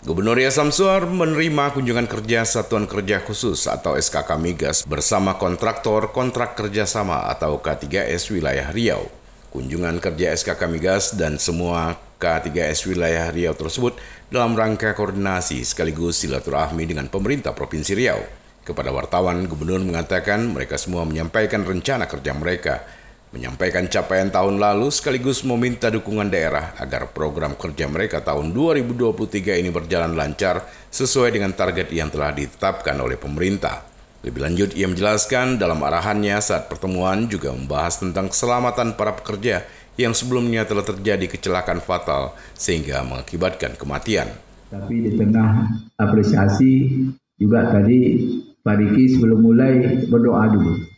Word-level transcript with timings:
Gubernur 0.00 0.40
Ria 0.40 0.48
Samsuar 0.48 1.04
menerima 1.04 1.76
kunjungan 1.76 2.08
kerja 2.08 2.40
Satuan 2.48 2.88
Kerja 2.88 3.20
Khusus 3.20 3.68
atau 3.68 4.00
SKK 4.00 4.40
Migas 4.40 4.88
bersama 4.88 5.36
kontraktor 5.36 6.08
kontrak 6.08 6.56
kerjasama 6.56 7.28
atau 7.28 7.60
K3S 7.60 8.32
wilayah 8.32 8.72
Riau. 8.72 9.12
Kunjungan 9.52 10.00
kerja 10.00 10.32
SKK 10.32 10.72
Migas 10.72 11.12
dan 11.20 11.36
semua 11.36 12.00
K3S 12.16 12.88
wilayah 12.88 13.28
Riau 13.28 13.52
tersebut 13.52 14.00
dalam 14.32 14.56
rangka 14.56 14.96
koordinasi 14.96 15.68
sekaligus 15.68 16.24
silaturahmi 16.24 16.88
dengan 16.88 17.12
pemerintah 17.12 17.52
Provinsi 17.52 17.92
Riau. 17.92 18.24
Kepada 18.64 18.96
wartawan, 18.96 19.44
Gubernur 19.52 19.84
mengatakan 19.84 20.48
mereka 20.48 20.80
semua 20.80 21.04
menyampaikan 21.04 21.60
rencana 21.60 22.08
kerja 22.08 22.32
mereka, 22.32 22.88
menyampaikan 23.30 23.86
capaian 23.86 24.26
tahun 24.26 24.58
lalu 24.58 24.90
sekaligus 24.90 25.46
meminta 25.46 25.86
dukungan 25.86 26.26
daerah 26.26 26.74
agar 26.82 27.14
program 27.14 27.54
kerja 27.54 27.86
mereka 27.86 28.18
tahun 28.26 28.50
2023 28.50 29.62
ini 29.62 29.70
berjalan 29.70 30.18
lancar 30.18 30.66
sesuai 30.90 31.38
dengan 31.38 31.54
target 31.54 31.94
yang 31.94 32.10
telah 32.10 32.34
ditetapkan 32.34 32.98
oleh 32.98 33.14
pemerintah. 33.14 33.86
Lebih 34.20 34.40
lanjut, 34.42 34.70
ia 34.76 34.84
menjelaskan 34.84 35.56
dalam 35.56 35.80
arahannya 35.80 36.36
saat 36.42 36.68
pertemuan 36.68 37.30
juga 37.30 37.54
membahas 37.54 38.02
tentang 38.02 38.28
keselamatan 38.28 38.98
para 38.98 39.16
pekerja 39.16 39.64
yang 39.96 40.12
sebelumnya 40.12 40.66
telah 40.66 40.84
terjadi 40.84 41.30
kecelakaan 41.30 41.80
fatal 41.80 42.36
sehingga 42.52 43.00
mengakibatkan 43.06 43.78
kematian. 43.78 44.28
Tapi 44.68 45.06
di 45.06 45.10
tengah 45.16 45.70
apresiasi 45.96 46.90
juga 47.38 47.70
tadi 47.72 48.26
Pak 48.60 48.76
Riki 48.76 49.16
sebelum 49.16 49.40
mulai 49.40 50.04
berdoa 50.10 50.44
dulu. 50.52 50.89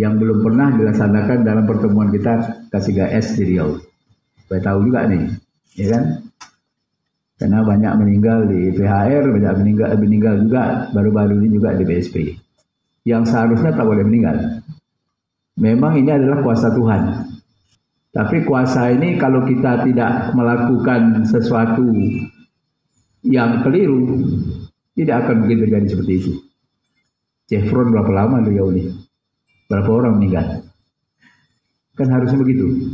Yang 0.00 0.14
belum 0.24 0.38
pernah 0.40 0.72
dilaksanakan 0.72 1.38
dalam 1.44 1.64
pertemuan 1.68 2.08
kita 2.08 2.64
kasih 2.72 2.96
gs 2.96 3.36
di 3.36 3.42
Riau. 3.52 3.76
Saya 4.48 4.64
tahu 4.64 4.88
juga 4.88 5.04
nih, 5.04 5.28
ya 5.76 5.86
kan? 5.92 6.04
Karena 7.36 7.60
banyak 7.64 7.92
meninggal 8.00 8.48
di 8.48 8.72
PHR, 8.72 9.24
banyak 9.28 9.54
meninggal 9.60 9.88
meninggal 10.00 10.34
juga 10.44 10.88
baru-baru 10.96 11.40
ini 11.44 11.48
juga 11.56 11.76
di 11.76 11.84
BSP. 11.84 12.16
Yang 13.04 13.32
seharusnya 13.32 13.76
tak 13.76 13.84
boleh 13.84 14.04
meninggal. 14.04 14.64
Memang 15.60 16.00
ini 16.00 16.12
adalah 16.12 16.40
kuasa 16.40 16.72
Tuhan. 16.72 17.02
Tapi 18.10 18.44
kuasa 18.44 18.92
ini 18.92 19.20
kalau 19.20 19.44
kita 19.44 19.84
tidak 19.84 20.32
melakukan 20.32 21.28
sesuatu 21.28 21.84
yang 23.24 23.60
keliru, 23.64 24.20
tidak 24.96 25.28
akan 25.28 25.44
mungkin 25.44 25.58
terjadi 25.64 25.86
seperti 25.92 26.12
itu. 26.16 26.32
Chevron 27.48 27.92
berapa 27.92 28.12
lama 28.12 28.44
beliau 28.44 28.68
ini? 28.72 29.09
Berapa 29.70 29.86
orang 29.86 30.18
meninggal? 30.18 30.66
Kan 31.94 32.10
harusnya 32.10 32.42
begitu. 32.42 32.90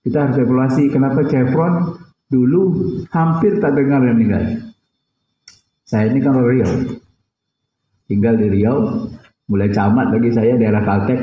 Kita 0.00 0.24
harus 0.24 0.40
evaluasi 0.40 0.88
kenapa 0.88 1.28
Chevron 1.28 2.00
dulu 2.32 2.96
hampir 3.12 3.60
tak 3.60 3.76
dengar 3.76 4.00
yang 4.00 4.16
meninggal. 4.16 4.72
Saya 5.84 6.08
ini 6.08 6.24
kan 6.24 6.32
orang 6.32 6.48
Riau. 6.48 6.72
Tinggal 8.08 8.40
di 8.40 8.46
Riau, 8.48 9.04
mulai 9.52 9.68
camat 9.68 10.16
lagi 10.16 10.32
saya 10.32 10.56
daerah 10.56 10.80
Kaltek, 10.80 11.20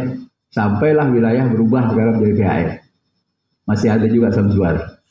sampailah 0.54 1.10
wilayah 1.10 1.50
berubah 1.50 1.90
sekarang 1.90 2.22
menjadi 2.22 2.36
PHR. 2.38 2.70
Masih 3.66 3.90
ada 3.90 4.06
juga 4.06 4.30
Samsuar. 4.30 5.02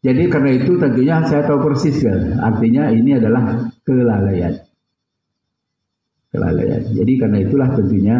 Jadi 0.00 0.32
karena 0.32 0.56
itu 0.56 0.80
tentunya 0.80 1.20
saya 1.28 1.44
tahu 1.44 1.68
persis 1.68 2.00
kan, 2.00 2.40
artinya 2.40 2.88
ini 2.88 3.20
adalah 3.20 3.68
kelalaian 3.84 4.69
kelalaian. 6.30 6.82
Jadi 6.94 7.12
karena 7.18 7.38
itulah 7.42 7.68
tentunya 7.74 8.18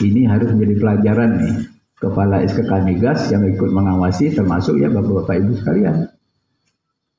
ini 0.00 0.24
harus 0.24 0.48
menjadi 0.52 0.74
pelajaran 0.80 1.30
nih 1.40 1.54
kepala 2.00 2.40
SKK 2.48 2.72
Migas 2.88 3.28
yang 3.28 3.44
ikut 3.44 3.70
mengawasi 3.70 4.32
termasuk 4.32 4.80
ya 4.80 4.88
Bapak-bapak 4.88 5.36
Ibu 5.44 5.52
sekalian. 5.60 5.96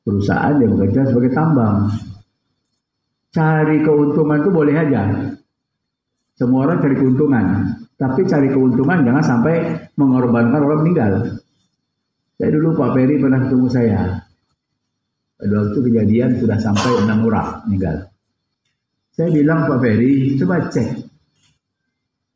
Perusahaan 0.01 0.57
yang 0.57 0.73
bekerja 0.75 1.13
sebagai 1.13 1.31
tambang. 1.37 1.93
Cari 3.31 3.85
keuntungan 3.85 4.41
itu 4.41 4.51
boleh 4.51 4.75
aja. 4.75 5.03
Semua 6.35 6.65
orang 6.65 6.81
cari 6.81 6.97
keuntungan. 6.97 7.45
Tapi 8.01 8.25
cari 8.25 8.49
keuntungan 8.49 9.05
jangan 9.05 9.21
sampai 9.23 9.55
mengorbankan 9.93 10.57
orang 10.57 10.81
meninggal. 10.81 11.13
Saya 12.41 12.49
dulu 12.57 12.73
Pak 12.73 12.97
Ferry 12.97 13.21
pernah 13.21 13.45
ketemu 13.45 13.67
saya. 13.69 14.01
Pada 15.37 15.53
waktu 15.53 15.79
kejadian 15.85 16.41
sudah 16.41 16.57
sampai 16.57 17.05
enam 17.05 17.29
orang 17.29 17.61
meninggal. 17.69 18.10
Saya 19.11 19.27
bilang 19.27 19.67
Pak 19.67 19.79
Ferry, 19.83 20.39
coba 20.39 20.71
cek 20.71 20.89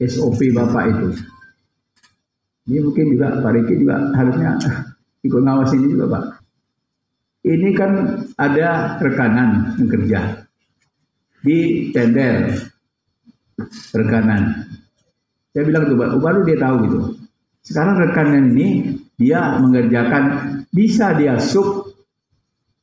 SOP 0.04 0.52
Bapak 0.52 0.84
itu. 0.92 1.08
Ini 2.66 2.80
mungkin 2.84 3.16
juga 3.16 3.40
Pak 3.40 3.52
Riki 3.56 3.74
juga 3.80 3.96
harusnya 4.12 4.60
ikut 5.28 5.42
ngawasin 5.42 5.82
juga 5.88 6.06
Pak. 6.12 6.26
Ini 7.46 7.70
kan 7.78 7.92
ada 8.42 8.98
rekanan 8.98 9.78
yang 9.78 9.90
kerja 9.90 10.20
di 11.46 11.90
tender 11.94 12.58
rekanan. 13.94 14.66
Saya 15.54 15.64
bilang 15.64 15.86
tuh 15.88 15.96
Pak, 15.96 16.10
baru 16.20 16.42
dia 16.44 16.58
tahu 16.58 16.76
gitu. 16.90 17.00
Sekarang 17.62 18.02
rekanan 18.02 18.52
ini 18.58 18.98
dia 19.16 19.62
mengerjakan 19.62 20.26
bisa 20.74 21.14
dia 21.16 21.38
sub 21.38 21.85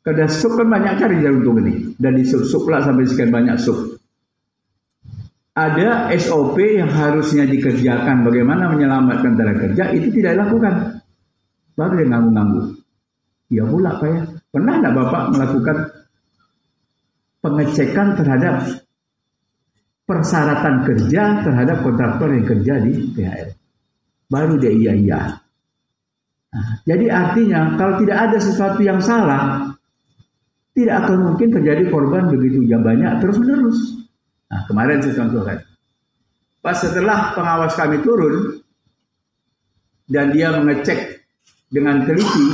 kada 0.02 0.26
sup 0.26 0.58
kan 0.58 0.66
banyak 0.66 0.98
cari 0.98 1.22
jarum 1.22 1.62
ini 1.62 1.94
dan 1.94 2.18
di 2.18 2.26
sup 2.26 2.42
sup 2.42 2.66
lah 2.66 2.82
sampai 2.82 3.06
sekian 3.06 3.30
banyak 3.30 3.56
sup. 3.58 4.02
Ada 5.52 6.08
SOP 6.16 6.56
yang 6.64 6.88
harusnya 6.88 7.44
dikerjakan 7.44 8.24
bagaimana 8.24 8.72
menyelamatkan 8.72 9.36
tenaga 9.36 9.68
kerja 9.68 9.92
itu 9.92 10.08
tidak 10.08 10.40
dilakukan. 10.40 11.04
Baru 11.76 11.92
dia 12.00 12.08
nganggu-nganggu. 12.08 12.62
Ya 13.52 13.64
pula 13.68 14.00
Pak 14.00 14.08
ya. 14.08 14.22
Pernah 14.48 14.74
tidak 14.80 14.94
Bapak 14.96 15.22
melakukan 15.36 15.76
pengecekan 17.44 18.08
terhadap 18.16 18.54
persyaratan 20.08 20.74
kerja 20.88 21.22
terhadap 21.44 21.76
kontraktor 21.84 22.32
yang 22.32 22.46
kerja 22.48 22.74
di 22.80 22.92
PHR? 23.12 23.48
Baru 24.32 24.56
dia 24.56 24.72
iya-iya. 24.72 25.36
Nah, 26.52 26.80
jadi 26.88 27.12
artinya 27.12 27.76
kalau 27.76 28.00
tidak 28.00 28.18
ada 28.28 28.38
sesuatu 28.40 28.80
yang 28.80 29.04
salah, 29.04 29.72
tidak 30.72 31.04
akan 31.04 31.18
mungkin 31.32 31.48
terjadi 31.52 31.92
korban 31.92 32.32
begitu 32.32 32.64
jam 32.64 32.80
banyak 32.80 33.20
terus 33.20 33.36
menerus. 33.36 33.78
Nah, 34.48 34.60
kemarin 34.68 35.00
saya 35.04 35.16
contohkan. 35.20 35.58
Pas 36.62 36.76
setelah 36.78 37.34
pengawas 37.36 37.74
kami 37.76 38.00
turun 38.00 38.62
dan 40.08 40.32
dia 40.32 40.52
mengecek 40.54 41.24
dengan 41.72 42.04
teliti 42.04 42.46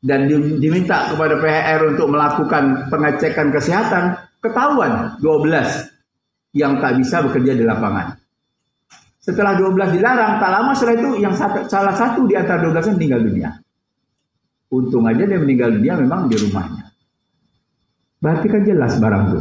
dan 0.00 0.26
diminta 0.58 1.12
kepada 1.12 1.36
PHR 1.38 1.80
untuk 1.96 2.08
melakukan 2.08 2.88
pengecekan 2.88 3.48
kesehatan, 3.52 4.04
ketahuan 4.40 5.14
12 5.20 6.56
yang 6.56 6.80
tak 6.80 6.98
bisa 6.98 7.22
bekerja 7.24 7.52
di 7.54 7.64
lapangan. 7.64 8.16
Setelah 9.20 9.52
12 9.60 10.00
dilarang, 10.00 10.40
tak 10.40 10.50
lama 10.50 10.72
setelah 10.72 10.96
itu 10.96 11.10
yang 11.20 11.34
salah 11.68 11.94
satu 11.94 12.24
di 12.24 12.34
antara 12.34 12.64
12 12.64 12.96
meninggal 12.96 13.20
dunia. 13.20 13.50
Untung 14.70 15.02
aja 15.10 15.26
dia 15.26 15.38
meninggal 15.42 15.74
dunia 15.74 15.98
memang 15.98 16.30
di 16.30 16.38
rumahnya. 16.38 16.94
Berarti 18.22 18.46
kan 18.46 18.62
jelas 18.62 19.02
barang 19.02 19.24
itu. 19.26 19.40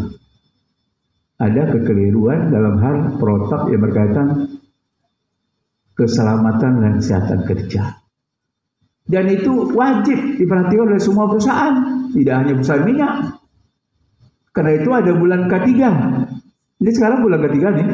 Ada 1.40 1.72
kekeliruan 1.72 2.52
dalam 2.52 2.82
hal 2.82 2.96
protap 3.22 3.70
yang 3.72 3.86
berkaitan 3.86 4.60
keselamatan 5.94 6.74
dan 6.82 6.94
kesehatan 7.00 7.40
kerja. 7.46 8.00
Dan 9.10 9.26
itu 9.30 9.74
wajib 9.74 10.38
diperhatikan 10.38 10.86
oleh 10.94 11.02
semua 11.02 11.26
perusahaan, 11.28 12.08
tidak 12.14 12.36
hanya 12.40 12.54
perusahaan 12.56 12.86
minyak. 12.86 13.14
Karena 14.54 14.72
itu 14.78 14.90
ada 14.94 15.12
bulan 15.14 15.42
ketiga. 15.50 15.90
Ini 16.80 16.92
sekarang 16.94 17.26
bulan 17.26 17.42
ketiga 17.50 17.68
nih. 17.74 17.88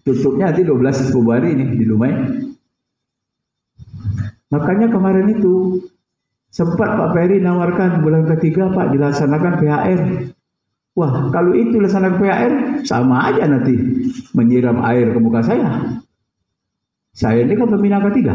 Tutupnya 0.00 0.52
nanti 0.52 0.64
12 0.64 1.12
Februari 1.12 1.48
ini 1.52 1.64
di 1.76 1.84
Lumai. 1.84 2.12
Makanya 4.50 4.88
kemarin 4.90 5.28
itu 5.30 5.78
Sempat 6.50 6.98
Pak 6.98 7.14
Ferry 7.14 7.38
nawarkan 7.38 8.02
bulan 8.02 8.26
ketiga 8.36 8.74
Pak 8.74 8.90
dilaksanakan 8.90 9.52
PHR. 9.62 10.00
Wah, 10.98 11.30
kalau 11.30 11.54
itu 11.54 11.78
dilaksanakan 11.78 12.18
PHR, 12.18 12.52
sama 12.82 13.30
aja 13.30 13.46
nanti 13.46 13.78
menyiram 14.34 14.82
air 14.82 15.14
ke 15.14 15.18
muka 15.22 15.46
saya. 15.46 16.02
Saya 17.14 17.46
ini 17.46 17.54
kan 17.54 17.70
pembina 17.70 18.02
ketiga. 18.10 18.34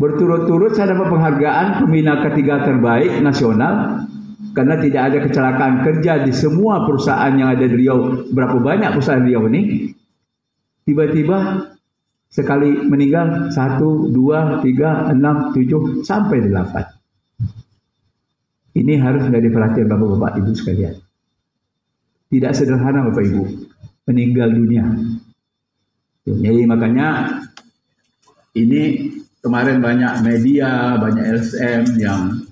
Berturut-turut 0.00 0.72
saya 0.72 0.96
dapat 0.96 1.12
penghargaan 1.12 1.84
pembina 1.84 2.24
ketiga 2.24 2.64
terbaik 2.64 3.20
nasional 3.20 4.08
karena 4.56 4.74
tidak 4.80 5.02
ada 5.12 5.18
kecelakaan 5.22 5.74
kerja 5.84 6.24
di 6.24 6.32
semua 6.32 6.88
perusahaan 6.88 7.30
yang 7.36 7.52
ada 7.52 7.68
di 7.68 7.76
Riau. 7.76 8.24
Berapa 8.32 8.56
banyak 8.56 8.90
perusahaan 8.96 9.22
Riau 9.22 9.44
ini? 9.52 9.92
Tiba-tiba 10.88 11.68
Sekali 12.34 12.82
meninggal 12.90 13.54
satu, 13.54 14.10
dua, 14.10 14.58
tiga, 14.58 15.06
enam, 15.06 15.54
tujuh, 15.54 16.02
sampai 16.02 16.42
delapan. 16.42 16.82
Ini 18.74 18.98
harus 18.98 19.30
menjadi 19.30 19.48
perhatian 19.54 19.86
bapak-bapak 19.86 20.42
ibu 20.42 20.50
sekalian. 20.50 20.98
Tidak 22.26 22.50
sederhana 22.50 23.06
bapak 23.06 23.22
ibu 23.22 23.46
meninggal 24.10 24.50
dunia. 24.50 24.82
Jadi 26.26 26.66
makanya 26.66 27.38
ini 28.58 29.14
kemarin 29.38 29.78
banyak 29.78 30.26
media, 30.26 30.98
banyak 30.98 31.38
LSM 31.38 32.02
yang 32.02 32.42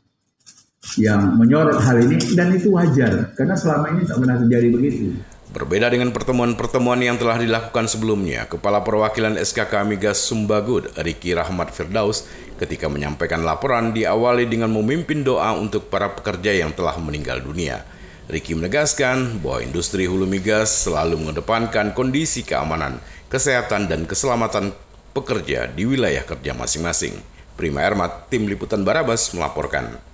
yang 1.01 1.35
menyorot 1.41 1.81
hal 1.83 1.97
ini 2.05 2.21
dan 2.37 2.53
itu 2.53 2.69
wajar 2.71 3.33
karena 3.33 3.57
selama 3.57 3.97
ini 3.97 4.07
tak 4.07 4.23
pernah 4.23 4.37
terjadi 4.39 4.69
begitu. 4.71 5.11
Berbeda 5.53 5.93
dengan 5.93 6.17
pertemuan-pertemuan 6.17 6.97
yang 7.05 7.21
telah 7.21 7.37
dilakukan 7.37 7.85
sebelumnya, 7.85 8.49
Kepala 8.49 8.81
Perwakilan 8.81 9.37
SKK 9.37 9.85
Migas 9.85 10.25
Sumbagud, 10.25 10.89
Riki 10.97 11.37
Rahmat 11.37 11.77
Firdaus, 11.77 12.25
ketika 12.57 12.89
menyampaikan 12.89 13.45
laporan 13.45 13.93
diawali 13.93 14.49
dengan 14.49 14.73
memimpin 14.73 15.21
doa 15.21 15.53
untuk 15.53 15.93
para 15.93 16.09
pekerja 16.09 16.57
yang 16.57 16.73
telah 16.73 16.97
meninggal 16.97 17.45
dunia. 17.45 17.85
Riki 18.33 18.57
menegaskan 18.57 19.45
bahwa 19.45 19.61
industri 19.61 20.09
hulu 20.09 20.25
migas 20.25 20.73
selalu 20.89 21.21
mengedepankan 21.21 21.93
kondisi 21.93 22.49
keamanan, 22.49 22.97
kesehatan, 23.29 23.93
dan 23.93 24.09
keselamatan 24.09 24.73
pekerja 25.13 25.69
di 25.69 25.85
wilayah 25.85 26.25
kerja 26.25 26.57
masing-masing. 26.57 27.13
Prima 27.61 27.85
Ermat, 27.85 28.33
Tim 28.33 28.49
Liputan 28.49 28.89
Barabas 28.89 29.29
melaporkan. 29.37 30.12